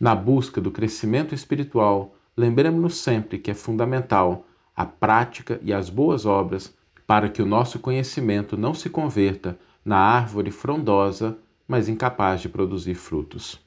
[0.00, 6.24] Na busca do crescimento espiritual, lembremos-nos sempre que é fundamental a prática e as boas
[6.24, 6.72] obras
[7.04, 12.94] para que o nosso conhecimento não se converta na árvore frondosa, mas incapaz de produzir
[12.94, 13.58] frutos.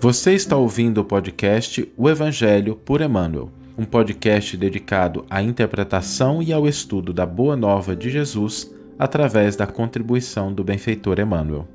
[0.00, 6.50] Você está ouvindo o podcast O Evangelho por Emmanuel, um podcast dedicado à interpretação e
[6.50, 11.68] ao estudo da Boa Nova de Jesus através da contribuição do benfeitor Emmanuel.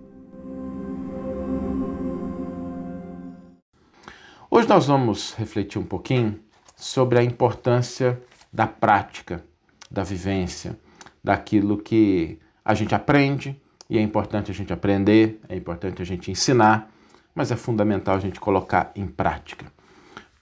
[4.52, 6.40] Hoje nós vamos refletir um pouquinho
[6.76, 9.44] sobre a importância da prática,
[9.90, 10.78] da vivência,
[11.24, 13.60] daquilo que a gente aprende,
[13.90, 16.92] e é importante a gente aprender, é importante a gente ensinar,
[17.34, 19.66] mas é fundamental a gente colocar em prática.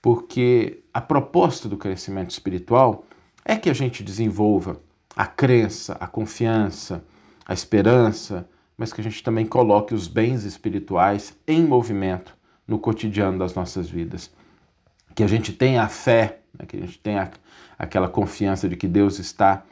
[0.01, 3.05] Porque a proposta do crescimento espiritual
[3.45, 4.79] é que a gente desenvolva
[5.15, 7.03] a crença, a confiança,
[7.45, 8.47] a esperança,
[8.77, 12.35] mas que a gente também coloque os bens espirituais em movimento
[12.67, 14.31] no cotidiano das nossas vidas.
[15.13, 17.29] Que a gente tenha a fé, né, que a gente tenha
[17.77, 19.63] aquela confiança de que Deus está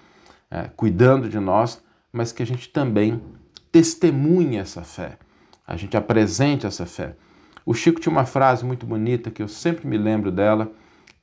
[0.51, 3.21] é, cuidando de nós, mas que a gente também
[3.71, 5.17] testemunhe essa fé,
[5.65, 7.15] a gente apresente essa fé.
[7.65, 10.71] O Chico tinha uma frase muito bonita que eu sempre me lembro dela,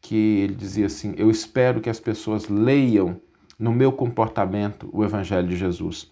[0.00, 3.20] que ele dizia assim: Eu espero que as pessoas leiam
[3.58, 6.10] no meu comportamento o Evangelho de Jesus.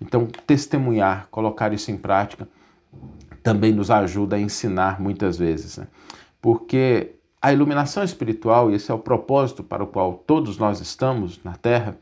[0.00, 2.48] Então, testemunhar, colocar isso em prática,
[3.42, 5.78] também nos ajuda a ensinar muitas vezes.
[5.78, 5.86] Né?
[6.40, 11.40] Porque a iluminação espiritual, e esse é o propósito para o qual todos nós estamos
[11.44, 11.96] na Terra,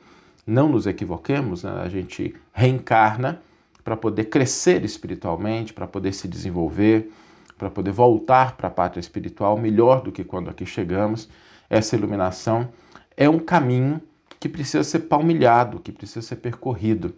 [0.47, 1.83] não nos equivoquemos, né?
[1.83, 3.41] a gente reencarna
[3.83, 7.13] para poder crescer espiritualmente, para poder se desenvolver,
[7.59, 11.29] para poder voltar para a pátria espiritual melhor do que quando aqui chegamos.
[11.69, 12.69] Essa iluminação
[13.17, 14.01] é um caminho
[14.39, 17.15] que precisa ser palmilhado, que precisa ser percorrido,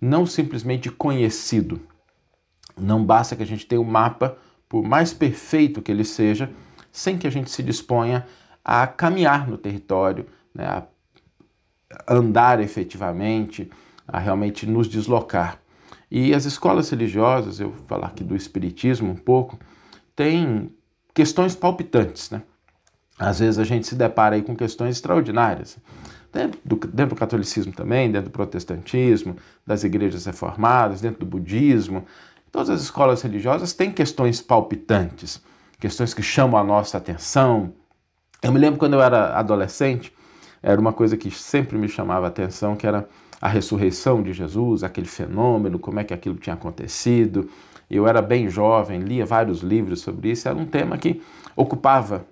[0.00, 1.80] não simplesmente conhecido.
[2.76, 4.36] Não basta que a gente tenha um mapa,
[4.68, 6.50] por mais perfeito que ele seja,
[6.90, 8.26] sem que a gente se disponha
[8.64, 10.86] a caminhar no território, né, a
[12.08, 13.70] andar efetivamente,
[14.06, 15.60] a realmente nos deslocar.
[16.10, 19.58] E as escolas religiosas, eu vou falar aqui do espiritismo um pouco,
[20.14, 20.72] tem
[21.12, 22.42] questões palpitantes, né?
[23.18, 25.78] Às vezes a gente se depara aí com questões extraordinárias
[26.34, 32.04] dentro do, dentro do catolicismo também, dentro do protestantismo, das igrejas reformadas, dentro do budismo,
[32.50, 35.40] todas as escolas religiosas têm questões palpitantes,
[35.78, 37.72] questões que chamam a nossa atenção.
[38.42, 40.12] Eu me lembro quando eu era adolescente,
[40.60, 43.08] era uma coisa que sempre me chamava a atenção, que era
[43.40, 47.48] a ressurreição de Jesus, aquele fenômeno, como é que aquilo tinha acontecido.
[47.88, 51.22] Eu era bem jovem, lia vários livros sobre isso, era um tema que
[51.54, 52.24] ocupava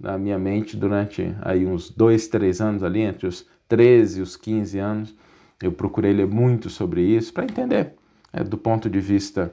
[0.00, 4.36] na minha mente durante aí uns dois, três anos ali, entre os 13 e os
[4.36, 5.14] 15 anos.
[5.62, 7.94] Eu procurei ler muito sobre isso para entender
[8.32, 9.52] é, do ponto de vista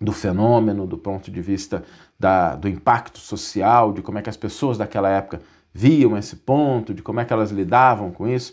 [0.00, 1.84] do fenômeno, do ponto de vista
[2.18, 5.40] da, do impacto social, de como é que as pessoas daquela época
[5.72, 8.52] viam esse ponto, de como é que elas lidavam com isso.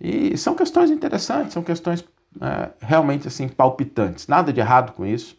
[0.00, 2.04] E são questões interessantes, são questões
[2.40, 4.28] é, realmente assim palpitantes.
[4.28, 5.36] Nada de errado com isso.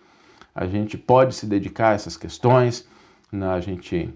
[0.54, 2.88] A gente pode se dedicar a essas questões,
[3.32, 3.48] né?
[3.48, 4.14] a gente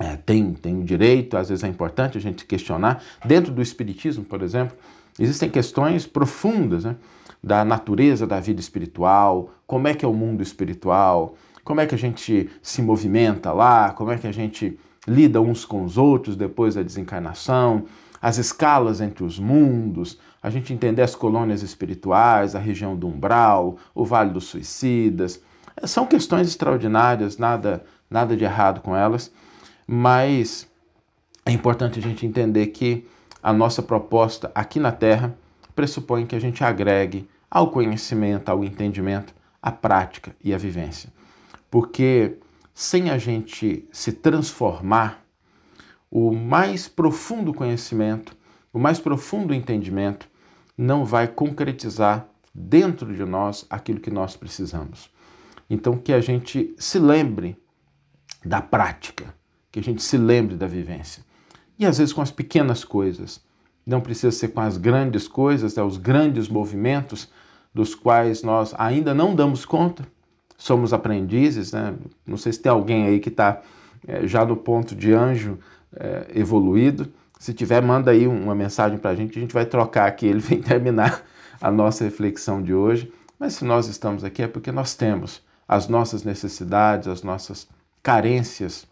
[0.00, 3.02] é, tem, tem o direito, às vezes é importante a gente questionar.
[3.22, 4.74] Dentro do Espiritismo, por exemplo,
[5.18, 6.96] existem questões profundas né,
[7.44, 11.94] da natureza da vida espiritual, como é que é o mundo espiritual, como é que
[11.94, 16.34] a gente se movimenta lá, como é que a gente lida uns com os outros
[16.34, 17.84] depois da desencarnação,
[18.22, 23.76] as escalas entre os mundos, a gente entender as colônias espirituais, a região do umbral,
[23.94, 25.42] o Vale dos Suicidas.
[25.84, 29.30] São questões extraordinárias, nada, nada de errado com elas
[29.92, 30.70] mas
[31.44, 33.08] é importante a gente entender que
[33.42, 35.36] a nossa proposta aqui na Terra
[35.74, 41.12] pressupõe que a gente agregue ao conhecimento, ao entendimento, a prática e a vivência.
[41.68, 42.36] Porque
[42.72, 45.24] sem a gente se transformar,
[46.08, 48.36] o mais profundo conhecimento,
[48.72, 50.28] o mais profundo entendimento
[50.78, 55.10] não vai concretizar dentro de nós aquilo que nós precisamos.
[55.68, 57.60] Então, que a gente se lembre
[58.44, 59.34] da prática,
[59.70, 61.22] que a gente se lembre da vivência.
[61.78, 63.40] E às vezes com as pequenas coisas.
[63.86, 67.28] Não precisa ser com as grandes coisas, é os grandes movimentos
[67.74, 70.06] dos quais nós ainda não damos conta.
[70.58, 71.94] Somos aprendizes, né?
[72.26, 73.62] Não sei se tem alguém aí que está
[74.06, 75.58] é, já no ponto de anjo
[75.96, 77.10] é, evoluído.
[77.38, 80.40] Se tiver, manda aí uma mensagem para a gente, a gente vai trocar aqui, ele
[80.40, 81.22] vem terminar
[81.60, 83.10] a nossa reflexão de hoje.
[83.38, 87.66] Mas se nós estamos aqui é porque nós temos as nossas necessidades, as nossas
[88.02, 88.86] carências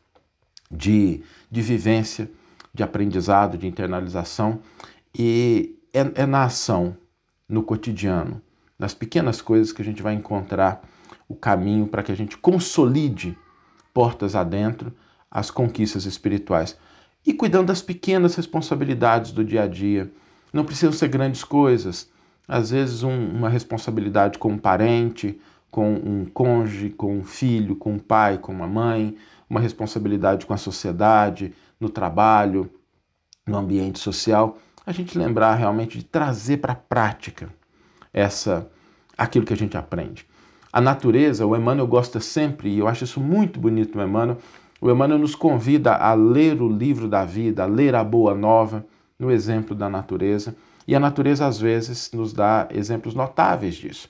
[0.71, 2.31] de, de vivência,
[2.73, 4.61] de aprendizado, de internalização.
[5.17, 6.97] E é, é na ação,
[7.49, 8.43] no cotidiano,
[8.79, 10.83] nas pequenas coisas que a gente vai encontrar
[11.29, 13.37] o caminho para que a gente consolide
[13.93, 14.93] portas adentro
[15.31, 16.77] as conquistas espirituais.
[17.27, 20.11] E cuidando das pequenas responsabilidades do dia a dia.
[20.53, 22.09] Não precisam ser grandes coisas.
[22.47, 25.39] Às vezes, um, uma responsabilidade com um parente,
[25.71, 29.15] com um cônjuge, com um filho, com um pai, com uma mãe,
[29.49, 32.71] uma responsabilidade com a sociedade, no trabalho,
[33.47, 37.49] no ambiente social, a gente lembrar realmente de trazer para a prática
[38.13, 38.69] essa
[39.17, 40.27] aquilo que a gente aprende.
[40.73, 44.39] A natureza, o Emmanuel gosta sempre, e eu acho isso muito bonito no Emmanuel,
[44.81, 48.87] o Emmanuel nos convida a ler o livro da vida, a ler a boa nova,
[49.19, 50.55] no exemplo da natureza,
[50.87, 54.09] e a natureza às vezes nos dá exemplos notáveis disso,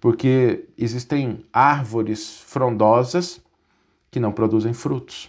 [0.00, 3.43] porque existem árvores frondosas
[4.14, 5.28] que não produzem frutos,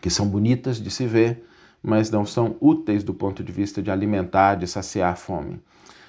[0.00, 1.44] que são bonitas de se ver,
[1.82, 5.60] mas não são úteis do ponto de vista de alimentar, de saciar a fome.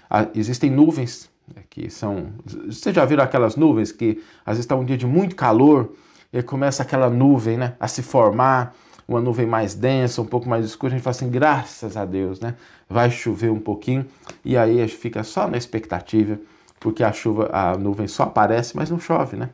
[0.10, 2.32] Ah, existem nuvens né, que são.
[2.46, 5.92] Vocês já viram aquelas nuvens que às vezes está um dia de muito calor
[6.32, 8.74] e começa aquela nuvem né, a se formar,
[9.06, 12.40] uma nuvem mais densa, um pouco mais escura, a gente fala assim, graças a Deus,
[12.40, 12.56] né?
[12.90, 14.06] Vai chover um pouquinho
[14.46, 16.40] e aí a gente fica só na expectativa,
[16.80, 19.50] porque a chuva, a nuvem só aparece, mas não chove, né?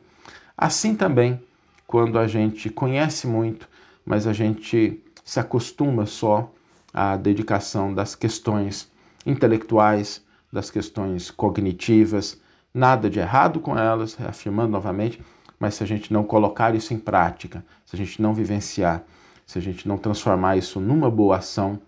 [0.56, 1.40] Assim também,
[1.88, 3.66] quando a gente conhece muito,
[4.04, 6.52] mas a gente se acostuma só
[6.92, 8.92] à dedicação das questões
[9.24, 12.38] intelectuais, das questões cognitivas,
[12.74, 15.18] nada de errado com elas, reafirmando novamente,
[15.58, 19.02] mas se a gente não colocar isso em prática, se a gente não vivenciar,
[19.46, 21.80] se a gente não transformar isso numa boa ação,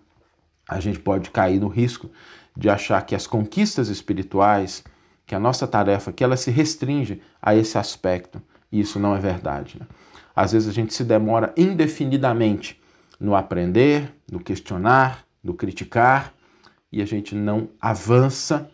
[0.67, 2.09] a gente pode cair no risco
[2.57, 4.83] de achar que as conquistas espirituais,
[5.27, 8.41] que a nossa tarefa, que ela se restringe a esse aspecto.
[8.71, 9.77] E isso não é verdade.
[9.79, 9.85] Né?
[10.35, 12.81] Às vezes a gente se demora indefinidamente
[13.19, 16.33] no aprender, no questionar, no criticar,
[16.91, 18.69] e a gente não avança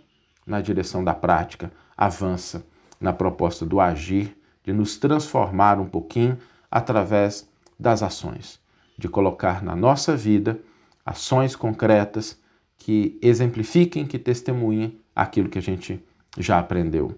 [0.45, 2.65] na direção da prática, avança
[2.99, 6.37] na proposta do agir, de nos transformar um pouquinho
[6.69, 7.47] através
[7.79, 8.59] das ações,
[8.97, 10.59] de colocar na nossa vida
[11.05, 12.39] ações concretas
[12.77, 16.03] que exemplifiquem, que testemunhem aquilo que a gente
[16.37, 17.17] já aprendeu.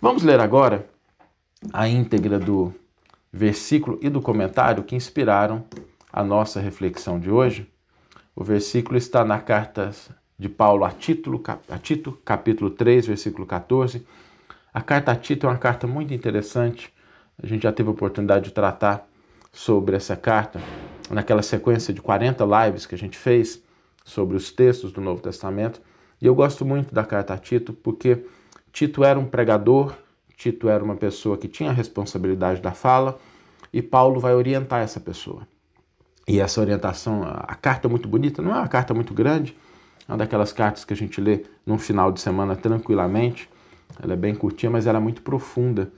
[0.00, 0.86] Vamos ler agora
[1.74, 2.72] a íntegra do
[3.32, 5.64] versículo e do comentário que inspiraram
[6.12, 7.68] a nossa reflexão de hoje.
[8.36, 9.90] O versículo está na carta
[10.38, 10.94] de Paulo a,
[11.68, 14.06] a Tito, capítulo 3, versículo 14.
[14.72, 16.92] A carta a Tito é uma carta muito interessante.
[17.42, 19.04] A gente já teve a oportunidade de tratar
[19.52, 20.60] sobre essa carta
[21.10, 23.60] naquela sequência de 40 lives que a gente fez
[24.04, 25.82] sobre os textos do Novo Testamento.
[26.22, 28.24] E eu gosto muito da carta a Tito porque
[28.72, 29.92] Tito era um pregador,
[30.44, 33.18] Tito era uma pessoa que tinha a responsabilidade da fala
[33.72, 35.48] e Paulo vai orientar essa pessoa.
[36.28, 39.56] E essa orientação, a carta é muito bonita, não é uma carta muito grande,
[40.06, 43.48] é uma daquelas cartas que a gente lê num final de semana tranquilamente.
[44.02, 45.90] Ela é bem curtinha, mas ela é muito profunda,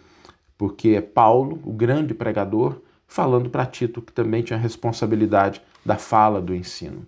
[0.56, 5.96] porque é Paulo, o grande pregador, falando para Tito, que também tinha a responsabilidade da
[5.96, 7.04] fala do ensino.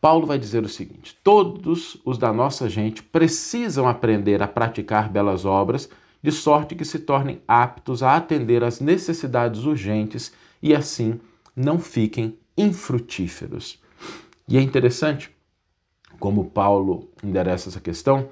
[0.00, 5.44] Paulo vai dizer o seguinte: todos os da nossa gente precisam aprender a praticar belas
[5.44, 5.88] obras,
[6.22, 10.32] de sorte que se tornem aptos a atender às necessidades urgentes
[10.62, 11.20] e assim
[11.54, 13.80] não fiquem infrutíferos.
[14.46, 15.30] E é interessante
[16.18, 18.28] como Paulo endereça essa questão,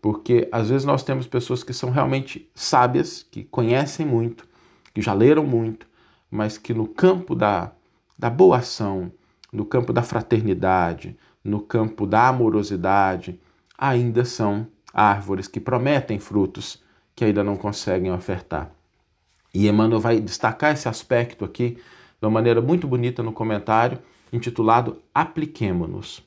[0.00, 4.46] porque às vezes nós temos pessoas que são realmente sábias, que conhecem muito,
[4.94, 5.86] que já leram muito,
[6.30, 7.72] mas que no campo da,
[8.18, 9.12] da boa ação,
[9.56, 13.40] no campo da fraternidade, no campo da amorosidade,
[13.78, 16.82] ainda são árvores que prometem frutos
[17.14, 18.70] que ainda não conseguem ofertar.
[19.54, 21.78] E Emmanuel vai destacar esse aspecto aqui
[22.20, 23.98] de uma maneira muito bonita no comentário
[24.30, 26.22] intitulado Apliquemo-nos.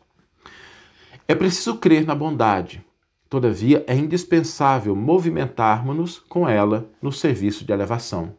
[1.27, 2.83] É preciso crer na bondade,
[3.29, 8.33] todavia é indispensável movimentarmos-nos com ela no serviço de elevação.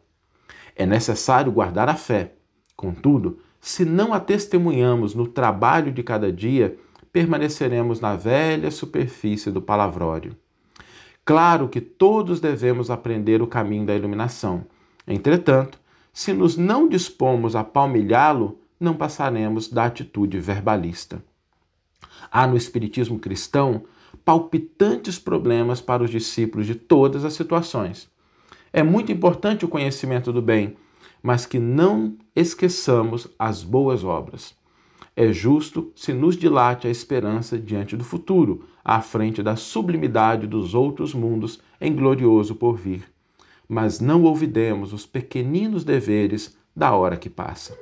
[0.75, 2.33] É necessário guardar a fé.
[2.75, 6.77] Contudo, se não a testemunhamos no trabalho de cada dia,
[7.13, 10.35] permaneceremos na velha superfície do palavrório.
[11.23, 14.65] Claro que todos devemos aprender o caminho da iluminação.
[15.07, 15.79] Entretanto,
[16.11, 21.23] se nos não dispomos a palmilhá-lo, não passaremos da atitude verbalista.
[22.31, 23.83] Há no Espiritismo cristão
[24.25, 28.09] palpitantes problemas para os discípulos de todas as situações.
[28.73, 30.75] É muito importante o conhecimento do bem,
[31.21, 34.55] mas que não esqueçamos as boas obras.
[35.15, 40.73] É justo se nos dilate a esperança diante do futuro, à frente da sublimidade dos
[40.73, 43.03] outros mundos em glorioso porvir
[43.71, 47.79] mas não olvidemos os pequeninos deveres da hora que passa.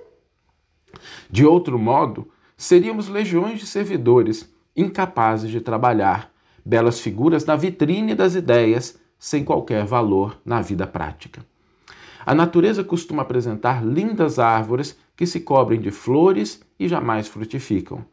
[1.31, 6.31] De outro modo, seríamos legiões de servidores incapazes de trabalhar,
[6.63, 11.43] belas figuras na vitrine das ideias, sem qualquer valor na vida prática.
[12.25, 18.03] A natureza costuma apresentar lindas árvores que se cobrem de flores e jamais frutificam.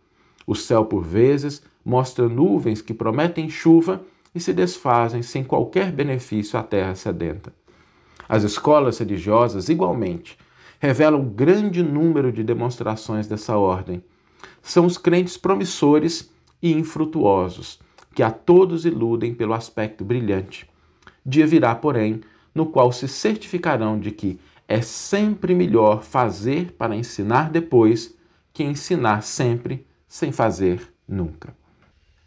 [0.47, 4.03] O céu, por vezes, mostra nuvens que prometem chuva
[4.35, 7.53] e se desfazem sem qualquer benefício à terra sedenta.
[8.29, 10.37] As escolas religiosas, igualmente,
[10.79, 14.03] revelam grande número de demonstrações dessa ordem.
[14.63, 16.31] São os crentes promissores
[16.63, 17.79] e infrutuosos,
[18.15, 20.69] que a todos iludem pelo aspecto brilhante.
[21.25, 22.21] Dia virá, porém,
[22.57, 28.17] no qual se certificarão de que é sempre melhor fazer para ensinar depois
[28.51, 31.55] que ensinar sempre sem fazer nunca.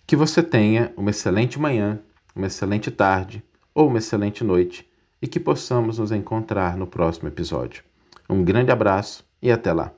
[0.05, 1.99] Que você tenha uma excelente manhã,
[2.35, 3.43] uma excelente tarde
[3.73, 4.87] ou uma excelente noite
[5.19, 7.83] e que possamos nos encontrar no próximo episódio.
[8.29, 9.91] Um grande abraço e até lá!